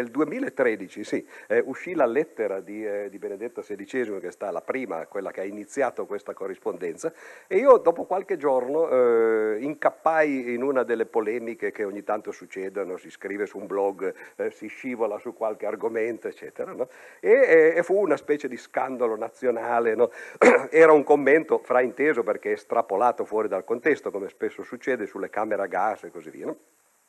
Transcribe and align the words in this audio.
nel 0.00 0.10
2013 0.10 1.04
sì, 1.04 1.26
eh, 1.46 1.62
uscì 1.64 1.94
la 1.94 2.06
lettera 2.06 2.60
di, 2.60 2.84
eh, 2.84 3.08
di, 3.10 3.18
Benedetto 3.18 3.60
XVI, 3.60 4.18
che 4.18 4.28
è 4.28 4.32
stata 4.32 4.50
la 4.50 4.62
prima, 4.62 5.06
quella 5.06 5.30
che 5.30 5.42
ha 5.42 5.44
iniziato 5.44 6.06
questa 6.06 6.32
corrispondenza, 6.32 7.12
e 7.46 7.58
io 7.58 7.76
dopo 7.76 8.04
qualche 8.04 8.38
giorno 8.38 8.88
eh, 8.88 9.58
incappai 9.60 10.54
in 10.54 10.62
una 10.62 10.82
delle 10.82 11.04
polemiche 11.04 11.70
che 11.70 11.84
ogni 11.84 12.02
tanto 12.02 12.32
succedono, 12.32 12.96
si 12.96 13.10
scrive 13.10 13.44
su 13.44 13.58
un 13.58 13.66
blog, 13.66 14.14
eh, 14.36 14.50
si 14.50 14.68
scivola 14.68 15.18
su 15.18 15.34
qualche 15.34 15.66
argomento, 15.66 16.28
eccetera, 16.28 16.72
no? 16.72 16.88
e, 17.20 17.74
e, 17.76 17.82
fu 17.82 18.00
una 18.00 18.16
specie 18.16 18.48
di 18.48 18.56
scandalo 18.56 19.16
nazionale, 19.16 19.94
no? 19.94 20.10
era 20.70 20.92
un 20.92 21.04
commento 21.04 21.58
frainteso 21.58 22.22
perché 22.22 22.52
estrapolato 22.52 23.24
fuori 23.26 23.48
dal 23.48 23.64
contesto, 23.64 24.10
come 24.10 24.28
spesso 24.30 24.62
succede 24.62 25.04
sulle 25.06 25.28
camere 25.28 25.62
a 25.62 25.66
gas 25.66 26.04
e 26.04 26.10
così 26.10 26.30
via. 26.30 26.46
No? 26.46 26.56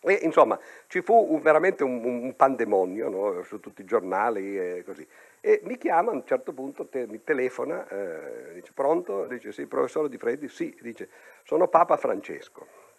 E 0.03 0.19
insomma 0.23 0.59
ci 0.87 1.01
fu 1.01 1.13
un, 1.13 1.41
veramente 1.41 1.83
un, 1.83 2.03
un 2.03 2.35
pandemonio 2.35 3.09
no? 3.09 3.43
su 3.43 3.59
tutti 3.59 3.81
i 3.81 3.85
giornali 3.85 4.57
e 4.57 4.83
così. 4.83 5.07
E 5.39 5.61
mi 5.63 5.77
chiama 5.77 6.11
a 6.11 6.15
un 6.15 6.25
certo 6.25 6.53
punto, 6.53 6.87
te, 6.87 7.05
mi 7.07 7.23
telefona, 7.23 7.87
eh, 7.87 8.53
dice 8.55 8.71
pronto? 8.73 9.25
Dice 9.25 9.51
sì, 9.51 9.65
professore 9.67 10.09
Di 10.09 10.17
Freddi, 10.17 10.47
sì, 10.47 10.75
dice 10.81 11.09
sono 11.43 11.67
Papa 11.67 11.97
Francesco. 11.97 12.90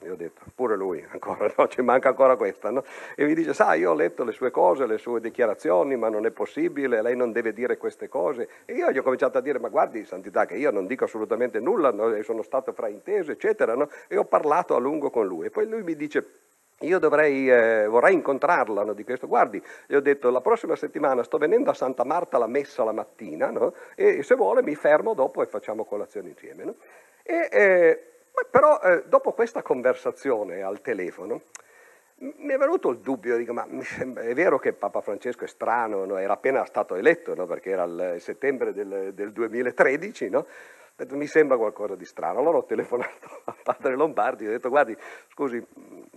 E 0.00 0.10
ho 0.10 0.14
detto, 0.14 0.42
pure 0.54 0.76
lui, 0.76 1.04
ancora 1.10 1.52
no, 1.56 1.68
ci 1.68 1.82
manca 1.82 2.10
ancora 2.10 2.36
questa, 2.36 2.70
no? 2.70 2.84
E 3.16 3.24
mi 3.24 3.34
dice, 3.34 3.52
sai, 3.52 3.80
io 3.80 3.90
ho 3.90 3.94
letto 3.94 4.24
le 4.24 4.32
sue 4.32 4.50
cose, 4.50 4.86
le 4.86 4.98
sue 4.98 5.20
dichiarazioni, 5.20 5.96
ma 5.96 6.08
non 6.08 6.26
è 6.26 6.30
possibile, 6.30 7.02
lei 7.02 7.16
non 7.16 7.32
deve 7.32 7.52
dire 7.52 7.76
queste 7.76 8.08
cose. 8.08 8.48
E 8.64 8.74
io 8.74 8.90
gli 8.90 8.98
ho 8.98 9.02
cominciato 9.02 9.38
a 9.38 9.40
dire, 9.40 9.58
ma 9.58 9.68
guardi, 9.68 10.04
santità, 10.04 10.46
che 10.46 10.56
io 10.56 10.70
non 10.70 10.86
dico 10.86 11.04
assolutamente 11.04 11.58
nulla, 11.58 11.90
no? 11.90 12.22
sono 12.22 12.42
stato 12.42 12.72
frainteso, 12.72 13.32
eccetera, 13.32 13.74
no? 13.74 13.88
E 14.06 14.16
ho 14.16 14.24
parlato 14.24 14.74
a 14.74 14.78
lungo 14.78 15.10
con 15.10 15.26
lui. 15.26 15.46
E 15.46 15.50
poi 15.50 15.66
lui 15.66 15.82
mi 15.82 15.96
dice, 15.96 16.24
io 16.82 17.00
dovrei, 17.00 17.50
eh, 17.50 17.86
vorrei 17.86 18.14
incontrarla 18.14 18.84
no, 18.84 18.92
di 18.92 19.02
questo. 19.02 19.26
Guardi, 19.26 19.60
gli 19.86 19.94
ho 19.94 20.00
detto 20.00 20.30
la 20.30 20.40
prossima 20.40 20.76
settimana 20.76 21.24
sto 21.24 21.38
venendo 21.38 21.70
a 21.70 21.74
Santa 21.74 22.04
Marta 22.04 22.36
alla 22.36 22.46
messa 22.46 22.84
la 22.84 22.92
mattina 22.92 23.50
no? 23.50 23.74
e 23.96 24.22
se 24.22 24.36
vuole 24.36 24.62
mi 24.62 24.76
fermo 24.76 25.14
dopo 25.14 25.42
e 25.42 25.46
facciamo 25.46 25.84
colazione 25.84 26.28
insieme. 26.28 26.64
No? 26.64 26.74
E, 27.24 27.48
eh, 27.50 28.02
però 28.50 28.80
eh, 28.80 29.04
dopo 29.06 29.32
questa 29.32 29.62
conversazione 29.62 30.62
al 30.62 30.80
telefono 30.80 31.42
mi 32.20 32.52
è 32.52 32.58
venuto 32.58 32.90
il 32.90 32.98
dubbio, 32.98 33.36
dico, 33.36 33.52
ma 33.52 33.66
è 34.16 34.34
vero 34.34 34.58
che 34.58 34.72
Papa 34.72 35.00
Francesco 35.00 35.44
è 35.44 35.48
strano, 35.48 36.04
no? 36.04 36.16
era 36.16 36.32
appena 36.32 36.64
stato 36.64 36.96
eletto, 36.96 37.34
no? 37.34 37.46
perché 37.46 37.70
era 37.70 37.84
il 37.84 38.16
settembre 38.20 38.72
del, 38.72 39.12
del 39.14 39.32
2013, 39.32 40.28
no? 40.28 40.46
Detto, 41.04 41.16
mi 41.16 41.26
sembra 41.26 41.56
qualcosa 41.56 41.94
di 41.94 42.04
strano. 42.04 42.40
Allora 42.40 42.58
ho 42.58 42.64
telefonato 42.64 43.42
a 43.44 43.54
padre 43.62 43.94
Lombardi 43.94 44.46
ho 44.46 44.50
detto, 44.50 44.68
guardi, 44.68 44.96
scusi, 45.32 45.64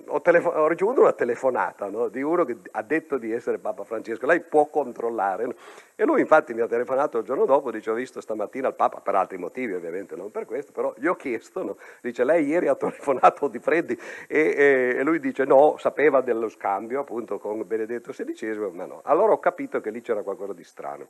ho, 0.07 0.21
telefon- 0.21 0.55
ho 0.55 0.67
ricevuto 0.67 1.01
una 1.01 1.13
telefonata 1.13 1.87
no, 1.87 2.07
di 2.07 2.21
uno 2.21 2.43
che 2.45 2.57
ha 2.71 2.81
detto 2.81 3.17
di 3.17 3.31
essere 3.31 3.59
Papa 3.59 3.83
Francesco, 3.83 4.25
lei 4.25 4.41
può 4.41 4.65
controllare. 4.67 5.45
No? 5.45 5.53
E 5.95 6.03
lui 6.03 6.21
infatti 6.21 6.53
mi 6.53 6.61
ha 6.61 6.67
telefonato 6.67 7.19
il 7.19 7.25
giorno 7.25 7.45
dopo, 7.45 7.69
dice, 7.69 7.91
ho 7.91 7.93
visto 7.93 8.21
stamattina 8.21 8.69
il 8.69 8.73
Papa, 8.73 9.01
per 9.01 9.15
altri 9.15 9.37
motivi 9.37 9.73
ovviamente, 9.73 10.15
non 10.15 10.31
per 10.31 10.45
questo, 10.45 10.71
però 10.71 10.93
gli 10.97 11.05
ho 11.05 11.15
chiesto, 11.15 11.63
no? 11.63 11.77
dice, 12.01 12.23
lei 12.23 12.45
ieri 12.45 12.67
ha 12.67 12.75
telefonato 12.75 13.47
di 13.47 13.59
Freddi 13.59 13.97
e, 14.27 14.39
e, 14.39 14.95
e 14.97 15.03
lui 15.03 15.19
dice, 15.19 15.45
no, 15.45 15.75
sapeva 15.77 16.21
dello 16.21 16.49
scambio 16.49 17.01
appunto 17.01 17.37
con 17.37 17.65
Benedetto 17.67 18.11
XVI, 18.11 18.71
ma 18.73 18.85
no. 18.85 19.01
Allora 19.03 19.33
ho 19.33 19.39
capito 19.39 19.79
che 19.79 19.91
lì 19.91 20.01
c'era 20.01 20.23
qualcosa 20.23 20.53
di 20.53 20.63
strano. 20.63 21.07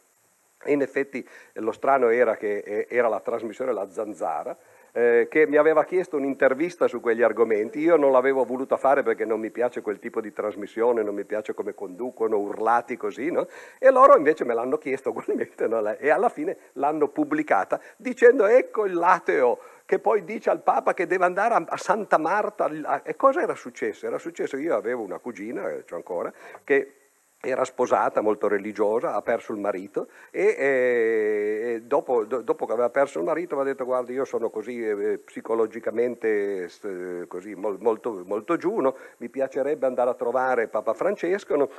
In 0.65 0.81
effetti 0.81 1.27
lo 1.53 1.71
strano 1.71 2.09
era 2.09 2.35
che 2.35 2.57
eh, 2.57 2.87
era 2.89 3.07
la 3.07 3.19
trasmissione 3.19 3.73
La 3.73 3.89
Zanzara, 3.89 4.55
eh, 4.93 5.27
che 5.29 5.47
mi 5.47 5.57
aveva 5.57 5.83
chiesto 5.85 6.17
un'intervista 6.17 6.87
su 6.87 6.99
quegli 6.99 7.21
argomenti. 7.21 7.79
Io 7.79 7.95
non 7.95 8.11
l'avevo 8.11 8.43
voluta 8.43 8.77
fare 8.77 9.03
perché 9.03 9.25
non 9.25 9.39
mi 9.39 9.49
piace 9.49 9.81
quel 9.81 9.99
tipo 9.99 10.21
di 10.21 10.33
trasmissione, 10.33 11.01
non 11.01 11.15
mi 11.15 11.25
piace 11.25 11.53
come 11.53 11.73
conducono, 11.73 12.37
urlati 12.37 12.97
così, 12.97 13.31
no? 13.31 13.47
E 13.79 13.89
loro 13.91 14.17
invece 14.17 14.43
me 14.45 14.53
l'hanno 14.53 14.77
chiesto 14.77 15.09
ugualmente 15.11 15.67
no? 15.67 15.95
e 15.97 16.09
alla 16.09 16.29
fine 16.29 16.57
l'hanno 16.73 17.07
pubblicata 17.07 17.79
dicendo 17.97 18.45
ecco 18.45 18.85
il 18.85 18.93
lateo 18.93 19.59
che 19.85 19.99
poi 19.99 20.23
dice 20.23 20.49
al 20.49 20.61
Papa 20.61 20.93
che 20.93 21.05
deve 21.05 21.25
andare 21.25 21.65
a, 21.67 21.77
Santa 21.77 22.17
Marta. 22.17 23.01
E 23.03 23.15
cosa 23.17 23.41
era 23.41 23.55
successo? 23.55 24.05
Era 24.05 24.19
successo 24.19 24.55
che 24.55 24.63
io 24.63 24.75
avevo 24.75 25.03
una 25.03 25.17
cugina, 25.17 25.69
eh, 25.69 25.83
c'ho 25.83 25.95
ancora, 25.95 26.31
che 26.63 27.00
era 27.41 27.65
sposata, 27.65 28.21
molto 28.21 28.47
religiosa, 28.47 29.15
ha 29.15 29.21
perso 29.21 29.51
il 29.51 29.59
marito 29.59 30.07
e, 30.29 30.55
e 30.57 31.81
dopo, 31.83 32.23
do, 32.23 32.41
dopo, 32.41 32.65
che 32.67 32.73
aveva 32.73 32.89
perso 32.89 33.17
il 33.17 33.25
marito 33.25 33.55
mi 33.55 33.61
ha 33.61 33.65
detto 33.65 33.83
guarda 33.83 34.11
io 34.11 34.25
sono 34.25 34.49
così 34.49 34.85
eh, 34.85 35.17
psicologicamente 35.17 36.69
eh, 36.83 37.25
così, 37.27 37.55
molto, 37.55 38.23
molto 38.25 38.57
giù, 38.57 38.79
no? 38.79 38.95
mi 39.17 39.29
piacerebbe 39.29 39.87
andare 39.87 40.11
a 40.11 40.13
trovare 40.13 40.67
Papa 40.67 40.93
Francesco. 40.93 41.55
No? 41.55 41.69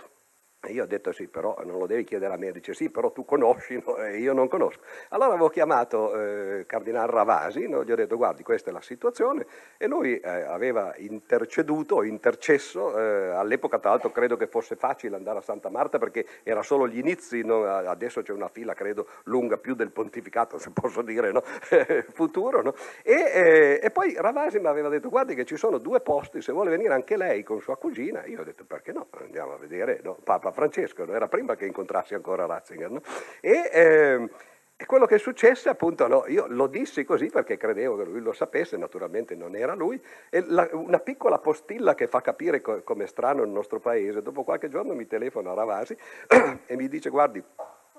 Io 0.68 0.84
ho 0.84 0.86
detto 0.86 1.10
sì, 1.10 1.26
però 1.26 1.58
non 1.64 1.76
lo 1.76 1.86
devi 1.86 2.04
chiedere 2.04 2.34
a 2.34 2.36
me, 2.36 2.52
dice 2.52 2.72
sì, 2.72 2.88
però 2.88 3.10
tu 3.10 3.24
conosci 3.24 3.82
no? 3.84 3.96
e 3.96 4.18
io 4.18 4.32
non 4.32 4.46
conosco. 4.46 4.80
Allora 5.08 5.30
avevo 5.30 5.48
chiamato 5.48 6.14
eh, 6.14 6.66
Cardinal 6.66 7.08
Ravasi, 7.08 7.66
no? 7.66 7.82
gli 7.82 7.90
ho 7.90 7.96
detto 7.96 8.16
guardi 8.16 8.44
questa 8.44 8.70
è 8.70 8.72
la 8.72 8.80
situazione 8.80 9.44
e 9.76 9.88
lui 9.88 10.20
eh, 10.20 10.28
aveva 10.28 10.94
interceduto, 10.98 12.04
intercesso, 12.04 12.96
eh, 12.96 13.30
all'epoca 13.30 13.80
tra 13.80 13.90
l'altro 13.90 14.12
credo 14.12 14.36
che 14.36 14.46
fosse 14.46 14.76
facile 14.76 15.16
andare 15.16 15.38
a 15.38 15.42
Santa 15.42 15.68
Marta 15.68 15.98
perché 15.98 16.24
era 16.44 16.62
solo 16.62 16.86
gli 16.86 16.98
inizi, 16.98 17.42
no? 17.42 17.64
adesso 17.64 18.22
c'è 18.22 18.32
una 18.32 18.48
fila 18.48 18.72
credo 18.72 19.08
lunga 19.24 19.56
più 19.56 19.74
del 19.74 19.90
pontificato 19.90 20.58
se 20.58 20.70
posso 20.70 21.02
dire 21.02 21.32
futuro. 22.14 22.76
E, 23.02 23.12
eh, 23.12 23.80
e, 23.82 23.90
poi 23.90 24.14
Ravasi 24.16 24.60
mi 24.60 24.68
aveva 24.68 24.88
detto 24.88 25.08
guardi 25.08 25.34
che 25.34 25.44
ci 25.44 25.56
sono 25.56 25.78
due 25.78 26.00
posti, 26.00 26.40
se 26.40 26.52
vuole 26.52 26.70
venire 26.70 26.94
anche 26.94 27.16
lei 27.16 27.42
con 27.42 27.60
sua 27.60 27.76
cugina, 27.76 28.24
io 28.26 28.42
ho 28.42 28.44
detto 28.44 28.62
perché 28.64 28.92
no, 28.92 29.08
andiamo 29.18 29.54
a 29.54 29.56
vedere, 29.56 30.00
Papa 30.22 30.50
Francesco, 30.52 31.06
era 31.12 31.28
prima 31.28 31.56
che 31.56 31.66
incontrassi 31.66 32.14
ancora 32.14 32.46
Ratzinger. 32.46 32.90
No? 32.90 33.00
E, 33.40 33.70
eh, 33.72 34.28
e, 34.76 34.86
quello 34.86 35.06
che 35.06 35.18
successe, 35.18 35.68
appunto, 35.68 36.06
no, 36.06 36.24
io 36.26 36.46
lo 36.48 36.66
dissi 36.66 37.04
così 37.04 37.26
perché 37.26 37.56
credevo 37.56 37.96
che 37.96 38.04
lui 38.04 38.20
lo 38.20 38.32
sapesse, 38.32 38.76
naturalmente 38.76 39.34
non 39.34 39.56
era 39.56 39.74
lui, 39.74 40.00
e 40.30 40.44
la, 40.46 40.68
una 40.72 40.98
piccola 40.98 41.38
postilla 41.38 41.94
che 41.94 42.06
fa 42.06 42.20
capire 42.20 42.60
co- 42.60 42.82
come 42.82 43.04
è 43.04 43.06
strano 43.06 43.42
il 43.42 43.50
nostro 43.50 43.80
paese, 43.80 44.22
dopo 44.22 44.44
qualche 44.44 44.68
giorno 44.68 44.94
mi 44.94 45.06
telefona 45.06 45.54
Ravasi 45.54 45.96
e 46.66 46.76
mi 46.76 46.88
dice, 46.88 47.10
guardi, 47.10 47.42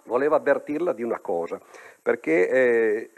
volevo 0.05 0.35
avvertirla 0.35 0.93
di 0.93 1.03
una 1.03 1.19
cosa, 1.19 1.59
perché... 2.01 2.49
Eh, 2.49 3.11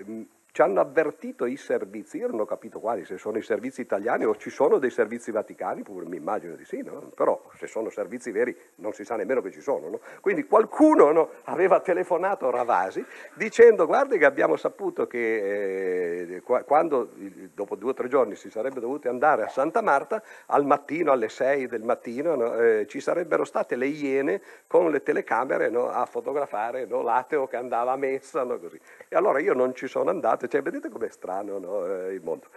ci 0.56 0.62
hanno 0.62 0.80
avvertito 0.80 1.46
i 1.46 1.58
servizi, 1.58 2.16
io 2.16 2.30
non 2.30 2.40
ho 2.40 2.46
capito 2.46 2.80
quali, 2.80 3.04
se 3.04 3.18
sono 3.18 3.38
i 3.38 3.42
servizi 3.42 3.82
italiani 3.82 4.24
o 4.24 4.38
ci 4.38 4.50
sono 4.50 4.78
dei 4.78 4.90
servizi 4.90 5.30
vaticani, 5.30 5.84
pure 5.84 6.06
mi 6.06 6.16
immagino 6.16 6.56
di 6.56 6.64
sì, 6.64 6.82
no? 6.82 7.12
però 7.14 7.42
se 7.58 7.68
sono 7.68 7.90
servizi 7.90 8.32
veri 8.32 8.56
non 8.76 8.94
si 8.94 9.04
sa 9.04 9.18
nemmeno 9.18 9.42
che 9.42 9.52
ci 9.52 9.60
sono. 9.60 9.90
No? 9.90 10.00
Quindi 10.22 10.46
qualcuno 10.46 11.12
no, 11.12 11.30
aveva 11.44 11.82
telefonato 11.82 12.50
Ravasi 12.52 13.06
dicendo 13.34 13.86
guardi 13.86 14.18
che 14.18 14.24
abbiamo 14.24 14.56
saputo 14.56 15.08
che 15.08 16.36
eh, 16.36 16.42
quando 16.42 17.10
dopo 17.54 17.76
due 17.76 17.90
o 17.90 17.94
tre 17.94 18.08
giorni 18.08 18.36
si 18.36 18.50
sarebbe 18.50 18.80
dovuti 18.80 19.10
andare 19.10 19.44
a 19.44 19.50
Santa 19.50 19.82
Marta, 19.82 20.24
al 20.46 20.66
mattino, 20.66 21.12
alle 21.12 21.28
sei 21.28 21.68
del 21.68 21.84
mattino, 21.84 22.56
eh, 22.56 22.86
ci 22.88 23.02
sarebbero 23.02 23.44
state 23.44 23.76
le 23.76 23.88
iene 23.88 24.42
con 24.68 24.90
le 24.90 25.04
telecamere 25.04 25.70
a 25.76 26.06
fotografare 26.06 26.88
l'ateo 26.88 27.46
che 27.46 27.58
andava 27.58 27.92
a 27.92 27.98
messa. 27.98 28.48
E 29.10 29.18
allora 29.18 29.40
io 29.40 29.54
non 29.54 29.76
ci 29.76 29.88
sono 29.88 30.10
andato 30.10 30.44
cioè, 30.48 30.62
vedete 30.62 30.90
com'è 30.90 31.10
strano 31.10 31.60
no, 31.60 31.86
eh, 31.86 32.14
il 32.14 32.22
mondo. 32.24 32.48